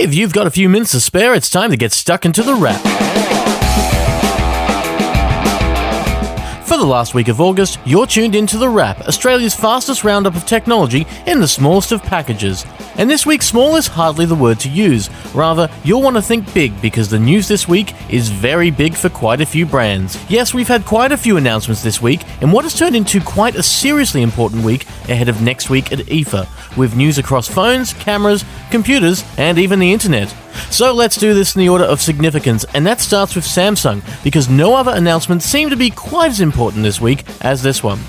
If 0.00 0.14
you've 0.14 0.32
got 0.32 0.46
a 0.46 0.50
few 0.50 0.70
minutes 0.70 0.92
to 0.92 1.00
spare, 1.00 1.34
it's 1.34 1.50
time 1.50 1.72
to 1.72 1.76
get 1.76 1.92
stuck 1.92 2.24
into 2.24 2.42
the 2.42 2.54
wrap. 2.54 2.80
For 6.66 6.78
the 6.78 6.86
last 6.86 7.12
week 7.12 7.28
of 7.28 7.38
August, 7.38 7.78
you're 7.84 8.06
tuned 8.06 8.34
into 8.34 8.56
The 8.56 8.66
Wrap, 8.66 9.02
Australia's 9.02 9.54
fastest 9.54 10.02
roundup 10.02 10.36
of 10.36 10.46
technology 10.46 11.06
in 11.26 11.38
the 11.38 11.46
smallest 11.46 11.92
of 11.92 12.02
packages. 12.02 12.64
And 13.00 13.08
this 13.08 13.24
week, 13.24 13.40
small 13.40 13.76
is 13.76 13.86
hardly 13.86 14.26
the 14.26 14.34
word 14.34 14.60
to 14.60 14.68
use. 14.68 15.08
Rather, 15.34 15.70
you'll 15.84 16.02
want 16.02 16.16
to 16.16 16.22
think 16.22 16.52
big 16.52 16.78
because 16.82 17.08
the 17.08 17.18
news 17.18 17.48
this 17.48 17.66
week 17.66 17.94
is 18.10 18.28
very 18.28 18.70
big 18.70 18.94
for 18.94 19.08
quite 19.08 19.40
a 19.40 19.46
few 19.46 19.64
brands. 19.64 20.22
Yes, 20.28 20.52
we've 20.52 20.68
had 20.68 20.84
quite 20.84 21.10
a 21.10 21.16
few 21.16 21.38
announcements 21.38 21.82
this 21.82 22.02
week, 22.02 22.20
and 22.42 22.52
what 22.52 22.64
has 22.64 22.78
turned 22.78 22.94
into 22.94 23.18
quite 23.22 23.54
a 23.54 23.62
seriously 23.62 24.20
important 24.20 24.62
week 24.62 24.86
ahead 25.08 25.30
of 25.30 25.40
next 25.40 25.70
week 25.70 25.90
at 25.92 26.00
IFA, 26.00 26.46
with 26.76 26.94
news 26.94 27.16
across 27.16 27.48
phones, 27.48 27.94
cameras, 27.94 28.44
computers, 28.70 29.24
and 29.38 29.58
even 29.58 29.78
the 29.78 29.94
internet. 29.94 30.28
So 30.68 30.92
let's 30.92 31.16
do 31.16 31.32
this 31.32 31.56
in 31.56 31.60
the 31.60 31.70
order 31.70 31.84
of 31.84 32.02
significance, 32.02 32.66
and 32.74 32.86
that 32.86 33.00
starts 33.00 33.34
with 33.34 33.46
Samsung, 33.46 34.02
because 34.22 34.50
no 34.50 34.74
other 34.74 34.92
announcements 34.92 35.46
seem 35.46 35.70
to 35.70 35.76
be 35.76 35.88
quite 35.88 36.32
as 36.32 36.42
important 36.42 36.82
this 36.82 37.00
week 37.00 37.24
as 37.40 37.62
this 37.62 37.82
one. 37.82 38.00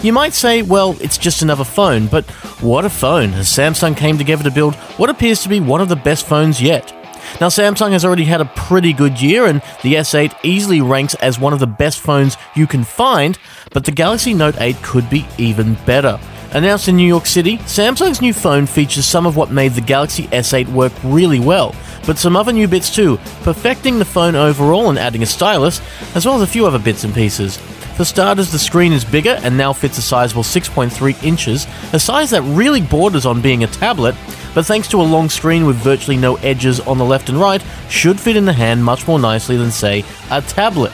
You 0.00 0.12
might 0.12 0.32
say, 0.32 0.62
well, 0.62 0.96
it's 1.00 1.18
just 1.18 1.42
another 1.42 1.64
phone, 1.64 2.06
but 2.06 2.24
what 2.60 2.84
a 2.84 2.90
phone, 2.90 3.34
as 3.34 3.48
Samsung 3.48 3.96
came 3.96 4.16
together 4.16 4.44
to 4.44 4.50
build 4.50 4.76
what 4.96 5.10
appears 5.10 5.42
to 5.42 5.48
be 5.48 5.58
one 5.58 5.80
of 5.80 5.88
the 5.88 5.96
best 5.96 6.24
phones 6.24 6.62
yet. 6.62 6.92
Now, 7.40 7.48
Samsung 7.48 7.90
has 7.90 8.04
already 8.04 8.22
had 8.22 8.40
a 8.40 8.52
pretty 8.54 8.92
good 8.92 9.20
year, 9.20 9.46
and 9.46 9.60
the 9.82 9.94
S8 9.94 10.36
easily 10.44 10.80
ranks 10.80 11.14
as 11.16 11.40
one 11.40 11.52
of 11.52 11.58
the 11.58 11.66
best 11.66 11.98
phones 11.98 12.36
you 12.54 12.68
can 12.68 12.84
find, 12.84 13.40
but 13.72 13.84
the 13.84 13.90
Galaxy 13.90 14.34
Note 14.34 14.54
8 14.60 14.76
could 14.84 15.10
be 15.10 15.26
even 15.36 15.74
better. 15.84 16.20
Announced 16.52 16.86
in 16.86 16.96
New 16.96 17.06
York 17.06 17.26
City, 17.26 17.58
Samsung's 17.58 18.22
new 18.22 18.32
phone 18.32 18.66
features 18.66 19.04
some 19.04 19.26
of 19.26 19.36
what 19.36 19.50
made 19.50 19.72
the 19.72 19.80
Galaxy 19.80 20.28
S8 20.28 20.68
work 20.68 20.92
really 21.02 21.40
well, 21.40 21.74
but 22.06 22.18
some 22.18 22.36
other 22.36 22.52
new 22.52 22.68
bits 22.68 22.88
too, 22.88 23.18
perfecting 23.42 23.98
the 23.98 24.04
phone 24.04 24.36
overall 24.36 24.90
and 24.90 24.98
adding 24.98 25.24
a 25.24 25.26
stylus, 25.26 25.80
as 26.14 26.24
well 26.24 26.36
as 26.36 26.42
a 26.42 26.46
few 26.46 26.66
other 26.66 26.78
bits 26.78 27.02
and 27.02 27.12
pieces. 27.12 27.58
For 27.98 28.04
starters, 28.04 28.52
the 28.52 28.60
screen 28.60 28.92
is 28.92 29.04
bigger 29.04 29.40
and 29.42 29.58
now 29.58 29.72
fits 29.72 29.98
a 29.98 30.02
sizable 30.02 30.44
6.3 30.44 31.20
inches, 31.24 31.66
a 31.92 31.98
size 31.98 32.30
that 32.30 32.42
really 32.42 32.80
borders 32.80 33.26
on 33.26 33.42
being 33.42 33.64
a 33.64 33.66
tablet, 33.66 34.14
but 34.54 34.66
thanks 34.66 34.86
to 34.90 35.00
a 35.00 35.02
long 35.02 35.28
screen 35.28 35.66
with 35.66 35.74
virtually 35.78 36.16
no 36.16 36.36
edges 36.36 36.78
on 36.78 36.96
the 36.96 37.04
left 37.04 37.28
and 37.28 37.40
right, 37.40 37.60
should 37.88 38.20
fit 38.20 38.36
in 38.36 38.44
the 38.44 38.52
hand 38.52 38.84
much 38.84 39.08
more 39.08 39.18
nicely 39.18 39.56
than, 39.56 39.72
say, 39.72 40.04
a 40.30 40.40
tablet. 40.40 40.92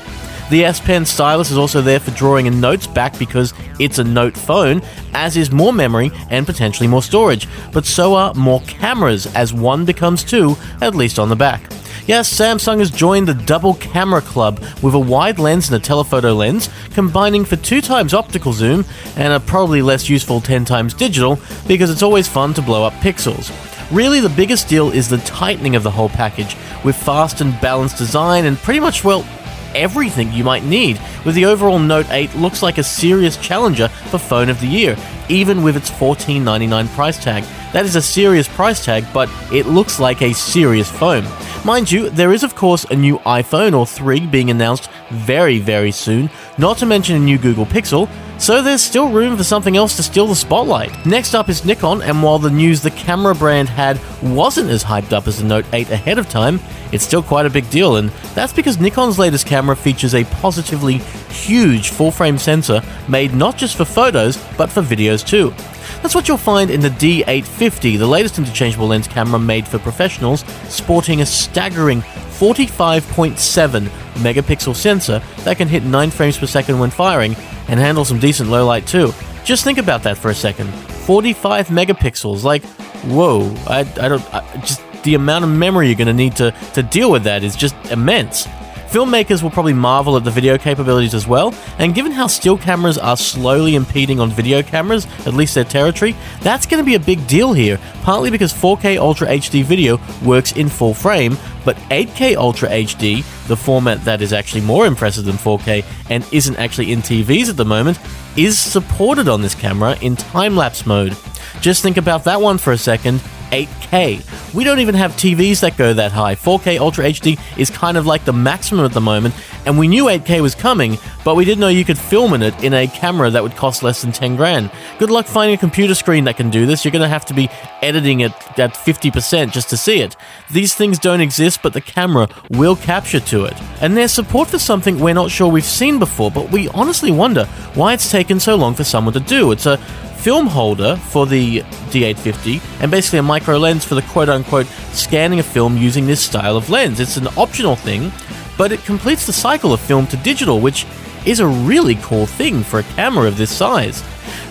The 0.48 0.64
S 0.64 0.80
Pen 0.80 1.05
stylus 1.05 1.50
is 1.50 1.58
also 1.58 1.82
there 1.82 2.00
for 2.00 2.10
drawing 2.12 2.47
in 2.47 2.58
notes 2.58 2.86
back 2.86 3.19
because 3.19 3.52
it's 3.78 3.98
a 3.98 4.05
note 4.05 4.34
phone, 4.34 4.80
as 5.12 5.36
is 5.36 5.50
more 5.50 5.75
memory 5.75 6.10
and 6.30 6.47
potentially 6.47 6.88
more 6.88 7.02
storage, 7.02 7.47
but 7.70 7.84
so 7.84 8.14
are 8.14 8.32
more 8.32 8.62
cameras 8.62 9.27
as 9.34 9.52
one 9.52 9.84
becomes 9.84 10.25
two, 10.25 10.56
at 10.80 10.94
least 10.94 11.19
on 11.19 11.28
the 11.28 11.36
back. 11.36 11.73
Yes, 12.06 12.30
Samsung 12.30 12.80
has 12.80 12.91
joined 12.91 13.28
the 13.28 13.33
double 13.34 13.74
camera 13.74 14.20
club 14.20 14.62
with 14.83 14.92
a 14.92 14.98
wide 14.98 15.38
lens 15.38 15.69
and 15.69 15.77
a 15.77 15.84
telephoto 15.84 16.34
lens, 16.34 16.69
combining 16.92 17.47
for 17.47 17.56
two 17.56 17.80
times 17.80 18.12
optical 18.12 18.52
zoom 18.52 18.84
and 19.16 19.33
a 19.33 19.41
probably 19.41 19.80
less 19.80 20.10
useful 20.10 20.42
10 20.42 20.66
times 20.66 20.92
digital 20.92 21.38
because 21.66 21.91
it's 21.91 22.02
always 22.02 22.28
fun 22.28 22.52
to 22.55 22.60
blow 22.60 22.84
up 22.84 22.92
pixels. 22.94 23.50
Really, 23.91 24.20
the 24.20 24.28
biggest 24.28 24.69
deal 24.69 24.91
is 24.91 25.08
the 25.08 25.16
tightening 25.19 25.77
of 25.77 25.82
the 25.82 25.91
whole 25.91 26.10
package, 26.10 26.56
with 26.84 26.94
fast 26.94 27.41
and 27.41 27.58
balanced 27.62 27.97
design 27.97 28.44
and 28.44 28.58
pretty 28.58 28.80
much, 28.80 29.02
well, 29.02 29.27
everything 29.75 30.30
you 30.32 30.44
might 30.44 30.62
need, 30.62 31.00
with 31.25 31.34
the 31.34 31.47
overall 31.47 31.78
Note 31.78 32.06
8 32.10 32.34
looks 32.36 32.62
like 32.62 32.77
a 32.77 32.84
serious 32.84 33.38
challenger 33.38 33.88
for 33.88 34.19
Phone 34.19 34.50
of 34.50 34.60
the 34.60 34.66
Year, 34.66 34.97
even 35.30 35.62
with 35.62 35.77
its 35.77 35.91
$14.99 35.91 36.88
price 36.94 37.22
tag. 37.22 37.44
That 37.72 37.84
is 37.84 37.97
a 37.97 38.02
serious 38.02 38.47
price 38.47 38.84
tag, 38.84 39.05
but 39.12 39.30
it 39.50 39.66
looks 39.66 39.98
like 39.98 40.22
a 40.22 40.32
serious 40.34 40.91
phone. 40.91 41.25
Mind 41.65 41.91
you, 41.91 42.11
there 42.11 42.34
is 42.34 42.45
of 42.45 42.55
course 42.55 42.84
a 42.84 42.95
new 42.95 43.19
iPhone 43.20 43.77
or 43.77 43.87
3 43.87 44.27
being 44.27 44.51
announced 44.51 44.91
very, 45.11 45.61
very 45.61 45.93
soon, 45.93 46.29
not 46.59 46.77
to 46.79 46.84
mention 46.84 47.17
a 47.17 47.19
new 47.19 47.39
Google 47.39 47.65
Pixel, 47.65 48.06
so 48.39 48.61
there's 48.61 48.83
still 48.83 49.09
room 49.09 49.34
for 49.34 49.44
something 49.44 49.75
else 49.75 49.97
to 49.97 50.03
steal 50.03 50.27
the 50.27 50.34
spotlight. 50.34 51.06
Next 51.06 51.34
up 51.34 51.49
is 51.49 51.65
Nikon, 51.65 52.03
and 52.03 52.22
while 52.22 52.38
the 52.38 52.50
news 52.50 52.83
the 52.83 52.91
camera 52.91 53.34
brand 53.34 53.71
had 53.71 53.99
wasn't 54.22 54.69
as 54.69 54.84
hyped 54.84 55.15
up 55.15 55.27
as 55.27 55.38
the 55.38 55.44
Note 55.44 55.65
8 55.72 55.88
ahead 55.88 56.19
of 56.19 56.28
time, 56.28 56.61
it's 56.93 57.05
still 57.05 57.22
quite 57.22 57.47
a 57.47 57.50
big 57.50 57.71
deal, 57.71 57.97
and 57.97 58.11
that's 58.34 58.53
because 58.53 58.78
Nikon's 58.78 59.19
latest 59.19 59.47
camera 59.47 59.75
features 59.75 60.15
a 60.15 60.25
positively 60.25 60.99
huge 61.31 61.88
full 61.88 62.11
frame 62.11 62.37
sensor 62.37 62.83
made 63.09 63.33
not 63.33 63.56
just 63.56 63.77
for 63.77 63.87
photos, 63.87 64.37
but 64.59 64.69
for 64.71 64.83
videos 64.83 65.27
too. 65.27 65.55
That's 66.04 66.15
what 66.15 66.28
you'll 66.28 66.37
find 66.37 66.70
in 66.70 66.82
the 66.82 66.91
D850, 66.91 67.98
the 67.98 68.06
latest 68.06 68.37
interchangeable 68.37 68.88
lens 68.88 69.09
camera 69.09 69.38
made 69.38 69.66
for 69.66 69.78
professionals, 69.78 70.42
sporting 70.69 71.22
a 71.22 71.26
staggering 71.26 72.03
45.7 72.03 73.87
megapixel 74.16 74.76
sensor 74.76 75.22
that 75.44 75.56
can 75.56 75.66
hit 75.66 75.82
9 75.82 76.10
frames 76.10 76.37
per 76.37 76.44
second 76.44 76.78
when 76.78 76.91
firing 76.91 77.34
and 77.69 77.81
handle 77.81 78.04
some 78.04 78.19
decent 78.19 78.50
low 78.50 78.66
light 78.66 78.87
too. 78.87 79.14
Just 79.44 79.64
think 79.64 79.78
about 79.78 80.03
that 80.03 80.19
for 80.19 80.28
a 80.28 80.34
second. 80.34 80.66
45 80.75 81.69
megapixels, 81.69 82.44
like, 82.44 82.62
whoa, 83.06 83.54
I, 83.66 83.81
I 83.98 84.09
don't, 84.09 84.34
I, 84.34 84.59
just 84.59 84.82
the 85.04 85.14
amount 85.14 85.47
of 85.47 85.50
memory 85.50 85.87
you're 85.87 85.97
going 85.97 86.09
to 86.09 86.12
need 86.12 86.37
to, 86.37 86.50
to 86.75 86.82
deal 86.82 87.10
with 87.10 87.25
that 87.25 87.43
is 87.43 87.56
just 87.56 87.75
immense. 87.91 88.47
Filmmakers 88.94 89.43
will 89.43 89.50
probably 89.50 89.72
marvel 89.72 90.16
at 90.16 90.22
the 90.22 90.31
video 90.31 90.56
capabilities 90.56 91.15
as 91.15 91.27
well, 91.27 91.53
and 91.81 91.97
given 91.97 92.12
how 92.12 92.28
still 92.28 92.56
cameras 92.56 92.97
are 92.97 93.16
slowly 93.16 93.75
impeding 93.75 94.21
on 94.21 94.31
video 94.31 94.62
cameras, 94.62 95.09
at 95.27 95.34
least 95.34 95.56
their 95.56 95.65
territory, 95.65 96.15
that's 96.43 96.65
going 96.65 96.81
to 96.81 96.87
be 96.87 96.94
a 96.94 97.00
big 97.00 97.27
deal 97.27 97.53
here, 97.53 97.81
partly 98.03 98.31
because 98.31 98.53
4K 98.53 98.97
Ultra 98.97 99.27
HD 99.27 99.65
video 99.65 99.99
works 100.25 100.53
in 100.53 100.69
full 100.69 100.94
frame, 100.94 101.37
but 101.65 101.75
8K 101.91 102.37
Ultra 102.37 102.69
HD, 102.69 103.25
the 103.49 103.56
format 103.56 104.05
that 104.05 104.22
is 104.22 104.32
actually 104.32 104.60
more 104.60 104.87
impressive 104.87 105.25
than 105.25 105.34
4K 105.34 105.84
and 106.09 106.25
isn't 106.32 106.56
actually 106.56 106.93
in 106.93 107.00
TVs 107.00 107.50
at 107.50 107.56
the 107.56 107.65
moment, 107.65 107.99
is 108.37 108.56
supported 108.56 109.26
on 109.26 109.43
this 109.43 109.56
camera 109.56 109.99
in 110.03 110.15
time 110.15 110.55
lapse 110.55 110.87
mode. 110.87 111.16
Just 111.61 111.82
think 111.82 111.97
about 111.97 112.22
that 112.25 112.41
one 112.41 112.59
for 112.59 112.72
a 112.72 112.78
second 112.78 113.21
8K. 113.54 114.53
We 114.53 114.65
don't 114.65 114.81
even 114.81 114.97
have 114.97 115.12
TVs 115.12 115.60
that 115.60 115.76
go 115.76 115.92
that 115.94 116.10
high. 116.10 116.34
4K 116.34 116.81
Ultra 116.81 117.04
HD 117.04 117.38
is 117.56 117.70
kind 117.70 117.97
of 117.97 118.04
like 118.04 118.25
the 118.25 118.32
maximum 118.32 118.84
at 118.84 118.92
the 118.92 119.00
moment, 119.00 119.34
and 119.65 119.78
we 119.78 119.87
knew 119.87 120.06
8K 120.06 120.42
was 120.42 120.56
coming, 120.56 120.98
but 121.25 121.37
we 121.37 121.44
didn't 121.44 121.60
know 121.60 121.69
you 121.69 121.84
could 121.84 121.98
film 121.98 122.34
in 122.34 122.43
it 122.43 122.64
in 122.64 122.75
a 122.75 122.88
camera 122.88 123.31
that 123.31 123.43
would 123.44 123.54
cost 123.54 123.84
less 123.84 124.03
than 124.03 124.10
10 124.10 124.34
grand. 124.34 124.72
Good 124.98 125.10
luck 125.10 125.26
finding 125.26 125.54
a 125.54 125.59
computer 125.59 125.94
screen 125.94 126.25
that 126.25 126.37
can 126.37 126.50
do 126.50 126.66
this. 126.66 126.84
You're 126.84 126.93
going 126.93 127.03
to 127.03 127.09
have 127.09 127.26
to 127.26 127.34
be 127.34 127.48
editing 127.81 128.20
it 128.20 128.32
at 128.59 128.75
50% 128.75 129.53
just 129.53 129.70
to 129.70 129.76
see 129.76 130.00
it. 130.00 130.16
These 130.50 130.75
things 130.75 130.98
don't 130.98 131.20
exist, 131.20 131.60
but 131.62 131.72
the 131.72 131.81
camera 131.81 132.28
will 132.50 132.75
capture 132.75 133.20
to 133.20 133.44
it. 133.44 133.54
And 133.81 133.97
there's 133.97 134.12
support 134.12 134.48
for 134.48 134.59
something 134.59 134.98
we're 134.98 135.14
not 135.14 135.31
sure 135.31 135.48
we've 135.48 135.64
seen 135.64 136.00
before, 136.00 136.31
but 136.31 136.50
we 136.50 136.69
honestly 136.70 137.12
wonder 137.12 137.44
why 137.75 137.94
it's 137.94 138.10
taken 138.10 138.41
so 138.41 138.56
long 138.56 138.75
for 138.75 138.84
someone 138.84 139.14
to 139.14 139.20
do. 139.20 139.53
It's 139.53 139.66
a 139.66 139.78
film 140.25 140.47
holder 140.47 140.97
for 140.97 141.27
the 141.27 141.61
D850 141.91 142.81
and 142.81 142.91
basically 142.91 143.19
a 143.19 143.23
micro 143.23 143.59
lens 143.59 143.85
for 143.85 143.95
the 143.95 144.01
quote 144.01 144.31
unquote 144.31 144.65
scanning 144.95 145.39
a 145.39 145.43
film 145.43 145.77
using 145.77 146.07
this 146.07 146.25
style 146.25 146.57
of 146.57 146.71
lens. 146.71 146.99
It's 146.99 147.19
an 147.19 147.29
optional 147.37 147.77
thing, 147.77 148.11
but 148.57 148.73
it 148.73 148.83
completes 148.87 149.27
the 149.27 149.35
cycle 149.35 149.75
of 149.75 149.81
film 149.81 150.07
to 150.07 150.17
digital, 150.17 150.61
which 150.61 150.87
is 151.27 151.41
a 151.41 151.47
really 151.47 151.97
cool 151.97 152.25
thing 152.25 152.62
for 152.62 152.79
a 152.79 152.83
camera 152.95 153.29
of 153.29 153.37
this 153.37 153.55
size. 153.55 154.03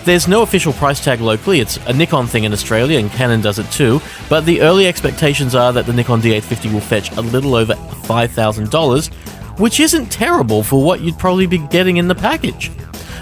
There's 0.04 0.28
no 0.28 0.42
official 0.42 0.72
price 0.74 1.02
tag 1.02 1.20
locally, 1.20 1.58
it's 1.58 1.78
a 1.88 1.92
Nikon 1.92 2.28
thing 2.28 2.44
in 2.44 2.52
Australia 2.52 3.00
and 3.00 3.10
Canon 3.10 3.40
does 3.40 3.58
it 3.58 3.68
too, 3.72 4.00
but 4.28 4.46
the 4.46 4.60
early 4.60 4.86
expectations 4.86 5.56
are 5.56 5.72
that 5.72 5.86
the 5.86 5.92
Nikon 5.92 6.22
D850 6.22 6.72
will 6.72 6.80
fetch 6.80 7.10
a 7.16 7.20
little 7.20 7.56
over 7.56 7.74
$5,000, 7.74 9.58
which 9.58 9.80
isn't 9.80 10.12
terrible 10.12 10.62
for 10.62 10.84
what 10.84 11.00
you'd 11.00 11.18
probably 11.18 11.46
be 11.46 11.58
getting 11.58 11.96
in 11.96 12.06
the 12.06 12.14
package. 12.14 12.70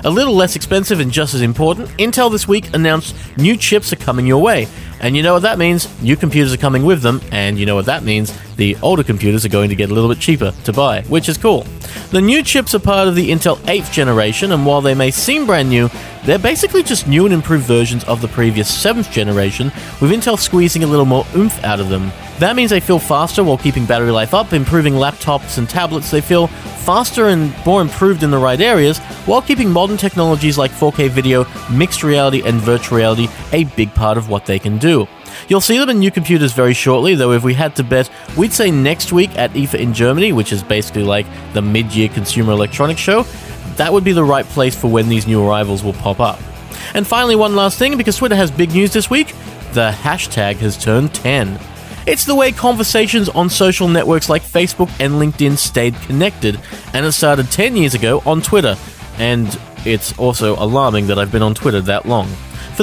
A 0.05 0.11
little 0.11 0.35
less 0.35 0.57
expensive 0.57 0.99
and 0.99 1.13
just 1.13 1.33
as 1.33 1.43
important, 1.43 1.89
Intel 1.91 2.29
this 2.29 2.49
week 2.49 2.75
announced 2.75 3.15
new 3.37 3.57
chips 3.57 3.93
are 3.93 3.97
coming 3.97 4.27
your 4.27 4.43
way. 4.43 4.67
And 5.01 5.17
you 5.17 5.23
know 5.23 5.35
what 5.35 5.43
that 5.43 5.59
means? 5.59 5.87
New 6.03 6.17
computers 6.17 6.53
are 6.53 6.57
coming 6.57 6.85
with 6.85 7.03
them, 7.03 7.21
and 7.31 7.57
you 7.57 7.67
know 7.67 7.77
what 7.77 7.87
that 7.87 8.03
means? 8.03 8.37
The 8.57 8.77
older 8.83 9.05
computers 9.05 9.45
are 9.45 9.49
going 9.49 9.69
to 9.69 9.77
get 9.77 9.91
a 9.91 9.95
little 9.95 10.09
bit 10.09 10.19
cheaper 10.19 10.53
to 10.65 10.73
buy, 10.73 11.03
which 11.03 11.29
is 11.29 11.39
cool. 11.39 11.65
The 12.11 12.21
new 12.21 12.43
chips 12.43 12.75
are 12.75 12.79
part 12.79 13.09
of 13.09 13.15
the 13.15 13.31
Intel 13.31 13.57
8th 13.59 13.93
generation, 13.93 14.53
and 14.53 14.67
while 14.67 14.81
they 14.81 14.95
may 14.95 15.11
seem 15.11 15.47
brand 15.47 15.69
new, 15.69 15.89
they're 16.25 16.39
basically 16.39 16.83
just 16.83 17.09
new 17.09 17.25
and 17.25 17.35
improved 17.35 17.65
versions 17.65 18.05
of 18.05 18.21
the 18.21 18.29
previous 18.29 18.71
7th 18.71 19.11
generation, 19.11 19.73
with 20.01 20.13
Intel 20.13 20.39
squeezing 20.39 20.85
a 20.85 20.87
little 20.87 21.05
more 21.05 21.27
oomph 21.37 21.63
out 21.65 21.81
of 21.81 21.89
them. 21.89 22.13
That 22.39 22.57
means 22.57 22.71
they 22.71 22.81
feel 22.81 22.99
faster 22.99 23.43
while 23.43 23.59
keeping 23.59 23.87
battery 23.87 24.11
life 24.11 24.35
up, 24.35 24.53
improving 24.53 24.95
laptops 24.95 25.59
and 25.59 25.69
tablets. 25.69 26.11
They 26.11 26.21
feel 26.21 26.47
faster 26.47 27.29
and 27.29 27.55
more 27.65 27.81
improved 27.81 28.23
in 28.23 28.31
the 28.31 28.39
right 28.39 28.61
areas, 28.61 28.99
while 29.27 29.43
keeping 29.43 29.71
modern 29.71 29.97
technologies 29.97 30.59
like 30.59 30.71
4K 30.71 31.09
video, 31.09 31.47
mixed 31.71 32.03
reality, 32.03 32.43
and 32.45 32.61
virtual 32.61 32.99
reality 32.99 33.29
a 33.53 33.65
big 33.65 33.95
part 33.95 34.17
of 34.19 34.29
what 34.29 34.47
they 34.47 34.59
can 34.59 34.79
do. 34.79 35.07
You'll 35.49 35.61
see 35.61 35.79
them 35.79 35.91
in 35.91 35.99
new 35.99 36.11
computers 36.11 36.53
very 36.53 36.75
shortly, 36.75 37.15
though 37.15 37.33
if 37.33 37.43
we 37.43 37.55
had 37.55 37.77
to 37.77 37.85
bet, 37.85 38.11
we'd 38.37 38.53
say 38.53 38.71
next 38.71 39.13
week 39.13 39.37
at 39.39 39.51
IFA 39.53 39.81
in 39.81 39.95
Germany, 39.95 40.33
which 40.33 40.53
is 40.53 40.63
basically 40.63 41.05
like 41.05 41.27
the 41.53 41.63
mid 41.63 41.95
year 41.95 42.09
consumer 42.09 42.53
electronics 42.53 43.01
show, 43.01 43.23
that 43.77 43.93
would 43.93 44.05
be 44.05 44.13
the 44.13 44.25
right 44.25 44.47
place 44.47 44.75
for 44.75 44.89
when 44.89 45.09
these 45.09 45.27
new 45.27 45.47
arrivals 45.47 45.83
will 45.83 45.95
pop 45.95 46.21
up. 46.21 46.39
And 46.95 47.07
finally, 47.07 47.37
one 47.37 47.57
last 47.57 47.79
thing 47.79 47.97
because 47.97 48.17
Twitter 48.17 48.37
has 48.37 48.51
big 48.51 48.73
news 48.73 48.93
this 48.93 49.09
week 49.09 49.35
the 49.73 49.91
hashtag 49.91 50.57
has 50.57 50.77
turned 50.77 51.15
10. 51.15 51.59
It's 52.07 52.25
the 52.25 52.35
way 52.35 52.53
conversations 52.53 53.29
on 53.31 53.49
social 53.49 53.89
networks 53.89 54.29
like 54.29 54.43
Facebook 54.43 54.91
and 55.01 55.15
LinkedIn 55.15 55.57
stayed 55.57 55.95
connected, 56.03 56.61
and 56.93 57.07
it 57.07 57.13
started 57.13 57.51
10 57.51 57.77
years 57.77 57.95
ago 57.95 58.23
on 58.27 58.43
Twitter. 58.43 58.77
And 59.19 59.59
it's 59.85 60.17
also 60.19 60.57
alarming 60.57 61.07
that 61.07 61.19
I've 61.19 61.33
been 61.33 61.43
on 61.43 61.55
Twitter 61.55 61.81
that 61.83 62.07
long. 62.07 62.29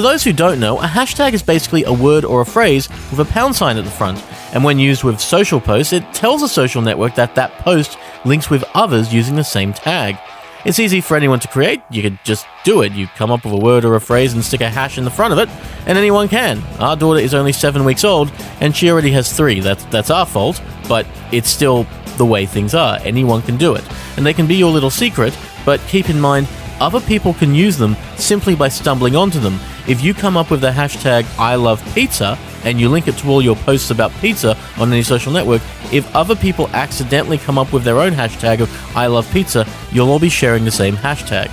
For 0.00 0.08
those 0.08 0.24
who 0.24 0.32
don't 0.32 0.60
know, 0.60 0.78
a 0.78 0.86
hashtag 0.86 1.34
is 1.34 1.42
basically 1.42 1.84
a 1.84 1.92
word 1.92 2.24
or 2.24 2.40
a 2.40 2.46
phrase 2.46 2.88
with 3.10 3.20
a 3.20 3.30
pound 3.30 3.54
sign 3.54 3.76
at 3.76 3.84
the 3.84 3.90
front, 3.90 4.24
and 4.54 4.64
when 4.64 4.78
used 4.78 5.04
with 5.04 5.20
social 5.20 5.60
posts, 5.60 5.92
it 5.92 6.14
tells 6.14 6.40
a 6.42 6.48
social 6.48 6.80
network 6.80 7.14
that 7.16 7.34
that 7.34 7.52
post 7.58 7.98
links 8.24 8.48
with 8.48 8.64
others 8.72 9.12
using 9.12 9.36
the 9.36 9.44
same 9.44 9.74
tag. 9.74 10.16
It's 10.64 10.78
easy 10.78 11.02
for 11.02 11.18
anyone 11.18 11.38
to 11.40 11.48
create, 11.48 11.82
you 11.90 12.00
could 12.00 12.18
just 12.24 12.46
do 12.64 12.80
it. 12.80 12.92
You 12.92 13.08
come 13.08 13.30
up 13.30 13.44
with 13.44 13.52
a 13.52 13.58
word 13.58 13.84
or 13.84 13.94
a 13.94 14.00
phrase 14.00 14.32
and 14.32 14.42
stick 14.42 14.62
a 14.62 14.70
hash 14.70 14.96
in 14.96 15.04
the 15.04 15.10
front 15.10 15.34
of 15.34 15.38
it, 15.38 15.50
and 15.84 15.98
anyone 15.98 16.28
can. 16.28 16.62
Our 16.78 16.96
daughter 16.96 17.20
is 17.20 17.34
only 17.34 17.52
seven 17.52 17.84
weeks 17.84 18.02
old, 18.02 18.32
and 18.62 18.74
she 18.74 18.90
already 18.90 19.10
has 19.10 19.30
three. 19.30 19.60
That's, 19.60 19.84
that's 19.84 20.08
our 20.08 20.24
fault, 20.24 20.62
but 20.88 21.06
it's 21.30 21.50
still 21.50 21.86
the 22.16 22.24
way 22.24 22.46
things 22.46 22.74
are. 22.74 22.98
Anyone 23.02 23.42
can 23.42 23.58
do 23.58 23.74
it. 23.74 23.84
And 24.16 24.24
they 24.24 24.32
can 24.32 24.46
be 24.46 24.54
your 24.54 24.72
little 24.72 24.88
secret, 24.88 25.36
but 25.66 25.78
keep 25.88 26.08
in 26.08 26.18
mind, 26.18 26.48
other 26.80 27.00
people 27.00 27.34
can 27.34 27.54
use 27.54 27.76
them 27.76 27.96
simply 28.16 28.56
by 28.56 28.68
stumbling 28.68 29.14
onto 29.14 29.38
them. 29.38 29.58
If 29.86 30.02
you 30.02 30.14
come 30.14 30.36
up 30.36 30.50
with 30.50 30.60
the 30.60 30.70
hashtag 30.70 31.26
I 31.38 31.54
love 31.54 31.82
pizza 31.94 32.38
and 32.64 32.80
you 32.80 32.88
link 32.88 33.06
it 33.08 33.16
to 33.18 33.28
all 33.28 33.42
your 33.42 33.56
posts 33.56 33.90
about 33.90 34.12
pizza 34.20 34.56
on 34.78 34.92
any 34.92 35.02
social 35.02 35.32
network, 35.32 35.62
if 35.92 36.14
other 36.14 36.34
people 36.34 36.68
accidentally 36.68 37.38
come 37.38 37.58
up 37.58 37.72
with 37.72 37.84
their 37.84 37.98
own 37.98 38.12
hashtag 38.12 38.60
of 38.60 38.96
I 38.96 39.06
love 39.06 39.30
pizza, 39.30 39.66
you'll 39.92 40.10
all 40.10 40.18
be 40.18 40.28
sharing 40.28 40.64
the 40.64 40.70
same 40.70 40.94
hashtag. 40.96 41.50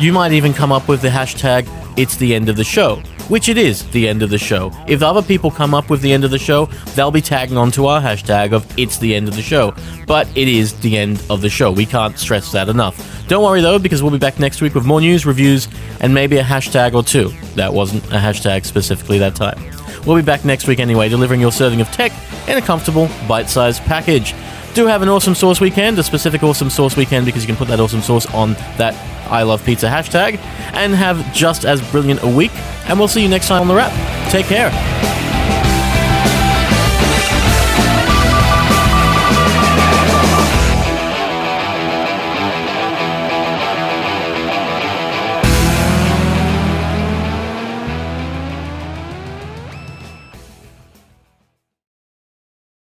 You 0.00 0.12
might 0.12 0.32
even 0.32 0.52
come 0.52 0.72
up 0.72 0.88
with 0.88 1.00
the 1.00 1.08
hashtag 1.08 1.66
it's 1.96 2.16
the 2.16 2.34
end 2.34 2.48
of 2.48 2.56
the 2.56 2.64
show, 2.64 3.02
which 3.28 3.48
it 3.48 3.58
is 3.58 3.88
the 3.90 4.08
end 4.08 4.22
of 4.22 4.30
the 4.30 4.38
show. 4.38 4.72
If 4.86 5.02
other 5.02 5.22
people 5.22 5.50
come 5.50 5.74
up 5.74 5.90
with 5.90 6.00
the 6.00 6.12
end 6.12 6.24
of 6.24 6.30
the 6.30 6.38
show, 6.38 6.66
they'll 6.94 7.10
be 7.10 7.20
tagging 7.20 7.56
onto 7.56 7.86
our 7.86 8.00
hashtag 8.00 8.52
of 8.52 8.66
it's 8.78 8.98
the 8.98 9.14
end 9.14 9.28
of 9.28 9.36
the 9.36 9.42
show. 9.42 9.74
But 10.06 10.28
it 10.36 10.48
is 10.48 10.78
the 10.80 10.96
end 10.96 11.22
of 11.30 11.40
the 11.40 11.50
show. 11.50 11.72
We 11.72 11.86
can't 11.86 12.18
stress 12.18 12.52
that 12.52 12.68
enough. 12.68 13.26
Don't 13.28 13.42
worry 13.42 13.60
though, 13.60 13.78
because 13.78 14.02
we'll 14.02 14.12
be 14.12 14.18
back 14.18 14.38
next 14.38 14.60
week 14.60 14.74
with 14.74 14.84
more 14.84 15.00
news, 15.00 15.26
reviews, 15.26 15.68
and 16.00 16.14
maybe 16.14 16.38
a 16.38 16.44
hashtag 16.44 16.94
or 16.94 17.02
two. 17.02 17.28
That 17.54 17.72
wasn't 17.72 18.04
a 18.06 18.18
hashtag 18.18 18.64
specifically 18.64 19.18
that 19.18 19.34
time. 19.34 19.60
We'll 20.06 20.16
be 20.16 20.22
back 20.22 20.44
next 20.44 20.68
week 20.68 20.78
anyway, 20.78 21.08
delivering 21.08 21.40
your 21.40 21.50
serving 21.50 21.80
of 21.80 21.88
tech 21.88 22.12
in 22.46 22.56
a 22.56 22.62
comfortable, 22.62 23.08
bite 23.26 23.50
sized 23.50 23.82
package. 23.82 24.34
Do 24.76 24.86
have 24.88 25.00
an 25.00 25.08
awesome 25.08 25.34
sauce 25.34 25.58
weekend, 25.58 25.98
a 25.98 26.02
specific 26.02 26.42
awesome 26.42 26.68
sauce 26.68 26.98
weekend, 26.98 27.24
because 27.24 27.42
you 27.42 27.46
can 27.46 27.56
put 27.56 27.68
that 27.68 27.80
awesome 27.80 28.02
sauce 28.02 28.26
on 28.34 28.52
that 28.76 28.94
I 29.26 29.42
love 29.42 29.64
pizza 29.64 29.86
hashtag, 29.86 30.38
and 30.74 30.94
have 30.94 31.32
just 31.32 31.64
as 31.64 31.80
brilliant 31.90 32.22
a 32.22 32.28
week. 32.28 32.52
And 32.86 32.98
we'll 32.98 33.08
see 33.08 33.22
you 33.22 33.28
next 33.30 33.48
time 33.48 33.62
on 33.62 33.68
the 33.68 33.74
wrap. 33.74 33.90
Take 34.30 34.44
care. 34.44 35.05